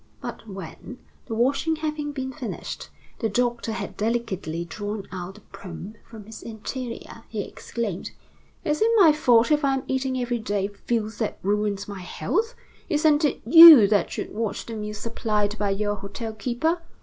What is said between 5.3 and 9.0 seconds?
the probe from his interior, he exclaimed: "Is it